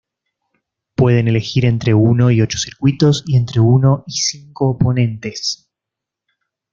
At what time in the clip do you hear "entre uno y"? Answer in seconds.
1.63-2.41, 3.37-4.13